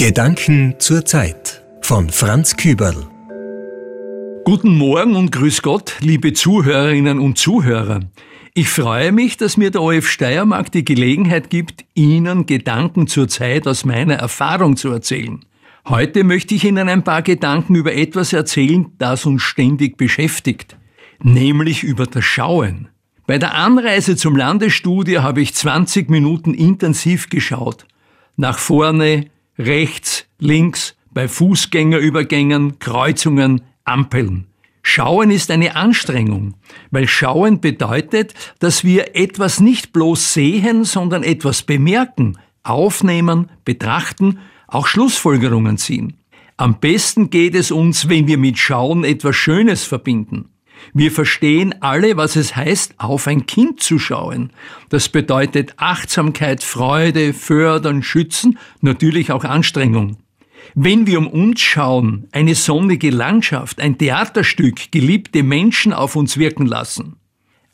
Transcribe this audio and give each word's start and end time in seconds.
Gedanken 0.00 0.76
zur 0.78 1.04
Zeit 1.04 1.64
von 1.82 2.08
Franz 2.08 2.56
Küberl. 2.56 3.08
Guten 4.44 4.78
Morgen 4.78 5.16
und 5.16 5.32
grüß 5.32 5.60
Gott, 5.62 5.96
liebe 5.98 6.32
Zuhörerinnen 6.34 7.18
und 7.18 7.36
Zuhörer. 7.36 8.02
Ich 8.54 8.68
freue 8.68 9.10
mich, 9.10 9.38
dass 9.38 9.56
mir 9.56 9.72
der 9.72 9.82
OF 9.82 10.08
Steiermark 10.08 10.70
die 10.70 10.84
Gelegenheit 10.84 11.50
gibt, 11.50 11.84
Ihnen 11.94 12.46
Gedanken 12.46 13.08
zur 13.08 13.26
Zeit 13.26 13.66
aus 13.66 13.84
meiner 13.84 14.14
Erfahrung 14.14 14.76
zu 14.76 14.88
erzählen. 14.92 15.44
Heute 15.88 16.22
möchte 16.22 16.54
ich 16.54 16.62
Ihnen 16.62 16.88
ein 16.88 17.02
paar 17.02 17.22
Gedanken 17.22 17.74
über 17.74 17.92
etwas 17.92 18.32
erzählen, 18.32 18.92
das 18.98 19.26
uns 19.26 19.42
ständig 19.42 19.96
beschäftigt, 19.96 20.76
nämlich 21.20 21.82
über 21.82 22.06
das 22.06 22.24
Schauen. 22.24 22.86
Bei 23.26 23.38
der 23.38 23.54
Anreise 23.54 24.14
zum 24.14 24.36
Landesstudio 24.36 25.24
habe 25.24 25.40
ich 25.40 25.56
20 25.56 26.08
Minuten 26.08 26.54
intensiv 26.54 27.28
geschaut. 27.30 27.84
Nach 28.36 28.60
vorne, 28.60 29.26
rechts, 29.58 30.26
links, 30.38 30.96
bei 31.12 31.28
Fußgängerübergängen, 31.28 32.78
Kreuzungen, 32.78 33.62
Ampeln. 33.84 34.46
Schauen 34.82 35.30
ist 35.30 35.50
eine 35.50 35.76
Anstrengung, 35.76 36.54
weil 36.90 37.08
Schauen 37.08 37.60
bedeutet, 37.60 38.34
dass 38.58 38.84
wir 38.84 39.16
etwas 39.16 39.60
nicht 39.60 39.92
bloß 39.92 40.32
sehen, 40.32 40.84
sondern 40.84 41.24
etwas 41.24 41.62
bemerken, 41.62 42.38
aufnehmen, 42.62 43.50
betrachten, 43.64 44.38
auch 44.66 44.86
Schlussfolgerungen 44.86 45.76
ziehen. 45.76 46.14
Am 46.56 46.80
besten 46.80 47.30
geht 47.30 47.54
es 47.54 47.70
uns, 47.70 48.08
wenn 48.08 48.26
wir 48.26 48.38
mit 48.38 48.58
Schauen 48.58 49.04
etwas 49.04 49.36
Schönes 49.36 49.84
verbinden. 49.84 50.50
Wir 50.94 51.12
verstehen 51.12 51.74
alle, 51.80 52.16
was 52.16 52.36
es 52.36 52.56
heißt, 52.56 52.94
auf 52.98 53.26
ein 53.26 53.46
Kind 53.46 53.82
zu 53.82 53.98
schauen. 53.98 54.50
Das 54.88 55.08
bedeutet 55.08 55.74
Achtsamkeit, 55.76 56.62
Freude, 56.62 57.32
fördern, 57.32 58.02
schützen, 58.02 58.58
natürlich 58.80 59.32
auch 59.32 59.44
Anstrengung. 59.44 60.16
Wenn 60.74 61.06
wir 61.06 61.18
um 61.18 61.28
uns 61.28 61.60
schauen, 61.60 62.28
eine 62.32 62.54
sonnige 62.54 63.10
Landschaft, 63.10 63.80
ein 63.80 63.98
Theaterstück, 63.98 64.92
geliebte 64.92 65.42
Menschen 65.42 65.92
auf 65.92 66.16
uns 66.16 66.36
wirken 66.36 66.66
lassen. 66.66 67.16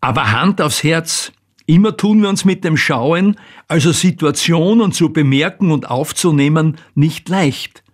Aber 0.00 0.32
Hand 0.32 0.60
aufs 0.60 0.82
Herz, 0.82 1.32
immer 1.66 1.96
tun 1.96 2.22
wir 2.22 2.28
uns 2.28 2.44
mit 2.44 2.64
dem 2.64 2.76
Schauen, 2.76 3.36
also 3.68 3.92
Situationen 3.92 4.92
zu 4.92 5.12
bemerken 5.12 5.70
und 5.70 5.88
aufzunehmen, 5.90 6.78
nicht 6.94 7.28
leicht. 7.28 7.84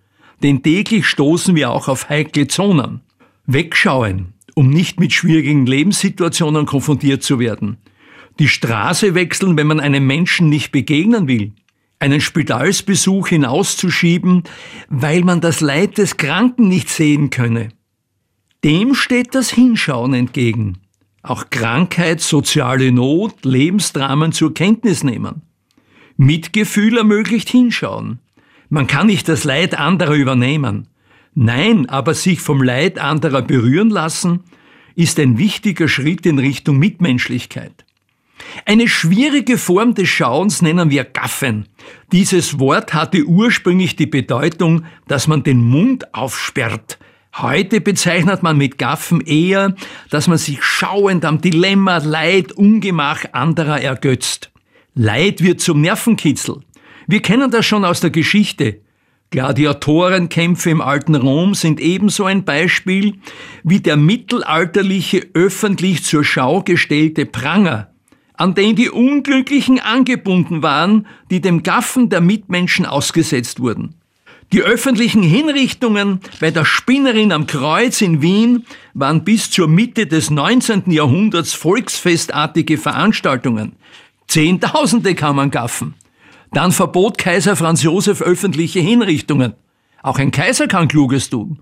Denn 0.43 0.63
täglich 0.63 1.05
stoßen 1.05 1.55
wir 1.55 1.71
auch 1.71 1.87
auf 1.87 2.09
heikle 2.09 2.47
Zonen. 2.47 3.01
Wegschauen, 3.45 4.33
um 4.57 4.71
nicht 4.71 4.99
mit 4.99 5.13
schwierigen 5.13 5.67
Lebenssituationen 5.67 6.65
konfrontiert 6.65 7.21
zu 7.21 7.37
werden. 7.37 7.77
Die 8.39 8.47
Straße 8.47 9.13
wechseln, 9.13 9.55
wenn 9.55 9.67
man 9.67 9.79
einem 9.79 10.07
Menschen 10.07 10.49
nicht 10.49 10.71
begegnen 10.71 11.27
will. 11.27 11.53
Einen 11.99 12.21
Spitalsbesuch 12.21 13.27
hinauszuschieben, 13.27 14.45
weil 14.89 15.21
man 15.21 15.41
das 15.41 15.61
Leid 15.61 15.99
des 15.99 16.17
Kranken 16.17 16.67
nicht 16.67 16.89
sehen 16.89 17.29
könne. 17.29 17.69
Dem 18.63 18.95
steht 18.95 19.35
das 19.35 19.51
Hinschauen 19.51 20.15
entgegen. 20.15 20.79
Auch 21.21 21.51
Krankheit, 21.51 22.19
soziale 22.19 22.91
Not, 22.91 23.45
Lebensdramen 23.45 24.31
zur 24.31 24.55
Kenntnis 24.55 25.03
nehmen. 25.03 25.43
Mitgefühl 26.15 26.97
ermöglicht 26.97 27.49
Hinschauen. 27.49 28.17
Man 28.69 28.87
kann 28.87 29.05
nicht 29.05 29.29
das 29.29 29.43
Leid 29.43 29.77
anderer 29.77 30.15
übernehmen. 30.15 30.87
Nein, 31.39 31.87
aber 31.87 32.15
sich 32.15 32.41
vom 32.41 32.63
Leid 32.63 32.97
anderer 32.97 33.43
berühren 33.43 33.91
lassen, 33.91 34.39
ist 34.95 35.19
ein 35.19 35.37
wichtiger 35.37 35.87
Schritt 35.87 36.25
in 36.25 36.39
Richtung 36.39 36.79
Mitmenschlichkeit. 36.79 37.85
Eine 38.65 38.87
schwierige 38.87 39.59
Form 39.59 39.93
des 39.93 40.09
Schauens 40.09 40.63
nennen 40.63 40.89
wir 40.89 41.03
Gaffen. 41.03 41.67
Dieses 42.11 42.57
Wort 42.57 42.95
hatte 42.95 43.23
ursprünglich 43.23 43.95
die 43.95 44.07
Bedeutung, 44.07 44.85
dass 45.07 45.27
man 45.27 45.43
den 45.43 45.61
Mund 45.61 46.11
aufsperrt. 46.15 46.97
Heute 47.35 47.81
bezeichnet 47.81 48.41
man 48.41 48.57
mit 48.57 48.79
Gaffen 48.79 49.21
eher, 49.21 49.75
dass 50.09 50.27
man 50.27 50.39
sich 50.39 50.63
schauend 50.63 51.23
am 51.23 51.39
Dilemma, 51.39 51.97
Leid, 51.97 52.51
Ungemach 52.51 53.25
anderer 53.33 53.79
ergötzt. 53.79 54.49
Leid 54.95 55.43
wird 55.43 55.61
zum 55.61 55.81
Nervenkitzel. 55.81 56.61
Wir 57.05 57.21
kennen 57.21 57.51
das 57.51 57.67
schon 57.67 57.85
aus 57.85 57.99
der 57.99 58.09
Geschichte. 58.09 58.81
Gladiatorenkämpfe 59.29 60.69
im 60.69 60.79
alten 60.79 61.13
Rom 61.15 61.53
sind 61.53 61.81
ebenso 61.81 62.23
ein 62.23 62.45
Beispiel 62.45 63.15
wie 63.63 63.81
der 63.81 63.97
mittelalterliche 63.97 65.27
öffentlich 65.33 66.05
zur 66.05 66.23
Schau 66.23 66.61
gestellte 66.61 67.25
Pranger, 67.25 67.91
an 68.35 68.55
den 68.55 68.77
die 68.77 68.89
Unglücklichen 68.89 69.81
angebunden 69.81 70.63
waren, 70.63 71.07
die 71.29 71.41
dem 71.41 71.63
Gaffen 71.63 72.09
der 72.09 72.21
Mitmenschen 72.21 72.85
ausgesetzt 72.85 73.59
wurden. 73.59 73.95
Die 74.53 74.61
öffentlichen 74.61 75.23
Hinrichtungen 75.23 76.21
bei 76.39 76.51
der 76.51 76.63
Spinnerin 76.63 77.33
am 77.33 77.47
Kreuz 77.47 77.99
in 77.99 78.21
Wien 78.21 78.65
waren 78.93 79.25
bis 79.25 79.51
zur 79.51 79.67
Mitte 79.67 80.07
des 80.07 80.29
19. 80.29 80.89
Jahrhunderts 80.89 81.53
volksfestartige 81.53 82.77
Veranstaltungen. 82.77 83.73
Zehntausende 84.27 85.15
kann 85.15 85.35
man 85.35 85.51
gaffen. 85.51 85.95
Dann 86.51 86.71
verbot 86.71 87.17
Kaiser 87.17 87.55
Franz 87.55 87.83
Josef 87.83 88.21
öffentliche 88.21 88.79
Hinrichtungen. 88.79 89.53
Auch 90.01 90.19
ein 90.19 90.31
Kaiser 90.31 90.67
kann 90.67 90.87
Kluges 90.87 91.29
tun. 91.29 91.59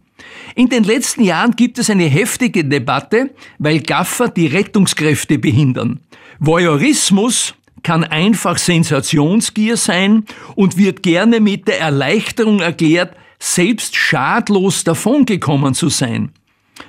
In 0.56 0.70
den 0.70 0.84
letzten 0.84 1.24
Jahren 1.24 1.56
gibt 1.56 1.80
es 1.80 1.90
eine 1.90 2.06
heftige 2.06 2.64
Debatte, 2.64 3.32
weil 3.58 3.82
Gaffer 3.82 4.30
die 4.30 4.48
Rettungskräfte 4.48 5.40
behindern. 5.40 6.00
Voyeurismus 6.40 7.56
kann 7.84 8.04
einfach 8.04 8.58
Sensationsgier 8.58 9.78
sein 9.78 10.26
und 10.56 10.78
wird 10.78 11.04
gerne 11.04 11.40
mit 11.40 11.68
der 11.68 11.80
Erleichterung 11.80 12.60
erklärt, 12.60 13.16
selbst 13.40 13.96
schadlos 13.96 14.84
davongekommen 14.84 15.74
zu 15.74 15.90
sein. 15.90 16.32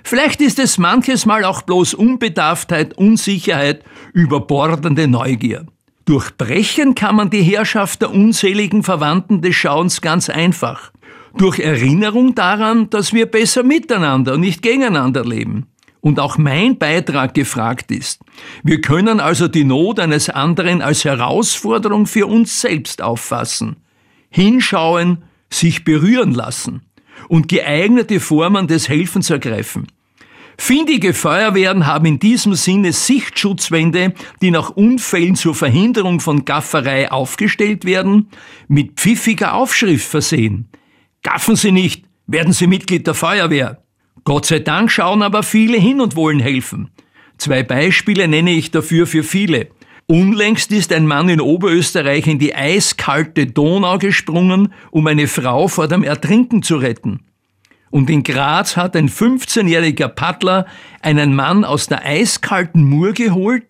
Vielleicht 0.02 0.40
ist 0.40 0.58
es 0.58 0.78
manches 0.78 1.26
Mal 1.26 1.44
auch 1.44 1.62
bloß 1.62 1.94
Unbedarftheit, 1.94 2.96
Unsicherheit, 2.96 3.84
überbordende 4.12 5.06
Neugier. 5.06 5.66
Durchbrechen 6.06 6.94
kann 6.94 7.16
man 7.16 7.30
die 7.30 7.42
Herrschaft 7.42 8.00
der 8.00 8.12
unzähligen 8.12 8.84
Verwandten 8.84 9.42
des 9.42 9.56
Schauens 9.56 10.00
ganz 10.00 10.30
einfach. 10.30 10.92
Durch 11.36 11.58
Erinnerung 11.58 12.36
daran, 12.36 12.88
dass 12.90 13.12
wir 13.12 13.26
besser 13.26 13.64
miteinander 13.64 14.34
und 14.34 14.40
nicht 14.40 14.62
gegeneinander 14.62 15.24
leben. 15.24 15.66
Und 16.00 16.20
auch 16.20 16.38
mein 16.38 16.78
Beitrag 16.78 17.34
gefragt 17.34 17.90
ist. 17.90 18.20
Wir 18.62 18.80
können 18.80 19.18
also 19.18 19.48
die 19.48 19.64
Not 19.64 19.98
eines 19.98 20.30
anderen 20.30 20.80
als 20.80 21.04
Herausforderung 21.04 22.06
für 22.06 22.28
uns 22.28 22.60
selbst 22.60 23.02
auffassen. 23.02 23.74
Hinschauen, 24.30 25.24
sich 25.50 25.82
berühren 25.82 26.32
lassen 26.32 26.82
und 27.28 27.48
geeignete 27.48 28.20
Formen 28.20 28.68
des 28.68 28.88
Helfens 28.88 29.28
ergreifen. 29.28 29.88
Findige 30.58 31.12
Feuerwehren 31.12 31.86
haben 31.86 32.06
in 32.06 32.18
diesem 32.18 32.54
Sinne 32.54 32.92
Sichtschutzwände, 32.92 34.14
die 34.40 34.50
nach 34.50 34.70
Unfällen 34.70 35.36
zur 35.36 35.54
Verhinderung 35.54 36.20
von 36.20 36.44
Gafferei 36.44 37.10
aufgestellt 37.10 37.84
werden, 37.84 38.28
mit 38.66 38.94
pfiffiger 38.94 39.54
Aufschrift 39.54 40.08
versehen. 40.08 40.68
Gaffen 41.22 41.56
Sie 41.56 41.72
nicht, 41.72 42.04
werden 42.26 42.52
Sie 42.52 42.66
Mitglied 42.66 43.06
der 43.06 43.14
Feuerwehr. 43.14 43.82
Gott 44.24 44.46
sei 44.46 44.58
Dank 44.60 44.90
schauen 44.90 45.22
aber 45.22 45.42
viele 45.42 45.78
hin 45.78 46.00
und 46.00 46.16
wollen 46.16 46.40
helfen. 46.40 46.90
Zwei 47.38 47.62
Beispiele 47.62 48.26
nenne 48.26 48.52
ich 48.52 48.70
dafür 48.70 49.06
für 49.06 49.22
viele. 49.22 49.68
Unlängst 50.06 50.72
ist 50.72 50.92
ein 50.92 51.06
Mann 51.06 51.28
in 51.28 51.40
Oberösterreich 51.40 52.26
in 52.26 52.38
die 52.38 52.54
eiskalte 52.54 53.46
Donau 53.46 53.98
gesprungen, 53.98 54.72
um 54.90 55.06
eine 55.06 55.26
Frau 55.26 55.68
vor 55.68 55.88
dem 55.88 56.02
Ertrinken 56.02 56.62
zu 56.62 56.76
retten. 56.76 57.20
Und 57.90 58.10
in 58.10 58.22
Graz 58.22 58.76
hat 58.76 58.96
ein 58.96 59.08
15-jähriger 59.08 60.08
Paddler 60.08 60.66
einen 61.02 61.34
Mann 61.34 61.64
aus 61.64 61.86
der 61.86 62.04
eiskalten 62.04 62.84
Mur 62.84 63.12
geholt, 63.12 63.64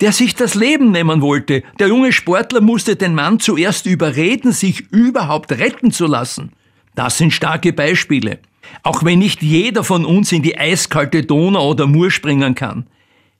der 0.00 0.12
sich 0.12 0.34
das 0.34 0.54
Leben 0.54 0.90
nehmen 0.92 1.22
wollte. 1.22 1.62
Der 1.78 1.88
junge 1.88 2.12
Sportler 2.12 2.60
musste 2.60 2.96
den 2.96 3.14
Mann 3.14 3.40
zuerst 3.40 3.86
überreden, 3.86 4.52
sich 4.52 4.92
überhaupt 4.92 5.52
retten 5.52 5.90
zu 5.90 6.06
lassen. 6.06 6.52
Das 6.94 7.16
sind 7.18 7.32
starke 7.32 7.72
Beispiele. 7.72 8.40
Auch 8.82 9.04
wenn 9.04 9.18
nicht 9.18 9.42
jeder 9.42 9.84
von 9.84 10.04
uns 10.04 10.32
in 10.32 10.42
die 10.42 10.58
eiskalte 10.58 11.22
Donau 11.22 11.70
oder 11.70 11.86
Mur 11.86 12.10
springen 12.10 12.54
kann. 12.54 12.86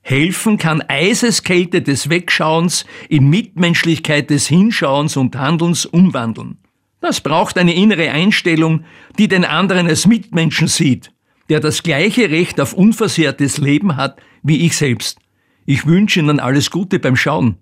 Helfen 0.01 0.57
kann 0.57 0.81
Eiseskälte 0.81 1.81
des 1.81 2.09
Wegschauens 2.09 2.85
in 3.07 3.29
Mitmenschlichkeit 3.29 4.29
des 4.29 4.47
Hinschauens 4.47 5.15
und 5.15 5.37
Handelns 5.37 5.85
umwandeln. 5.85 6.57
Das 7.03 7.19
braucht 7.19 7.57
eine 7.57 7.75
innere 7.75 8.11
Einstellung, 8.11 8.85
die 9.19 9.27
den 9.27 9.43
anderen 9.43 9.87
als 9.87 10.07
Mitmenschen 10.07 10.69
sieht, 10.69 11.11
der 11.49 11.59
das 11.59 11.83
gleiche 11.83 12.29
Recht 12.29 12.61
auf 12.61 12.71
unversehrtes 12.71 13.57
Leben 13.57 13.97
hat 13.97 14.21
wie 14.41 14.65
ich 14.65 14.77
selbst. 14.77 15.19
Ich 15.65 15.85
wünsche 15.85 16.21
Ihnen 16.21 16.39
alles 16.39 16.71
Gute 16.71 16.99
beim 16.99 17.17
Schauen. 17.17 17.57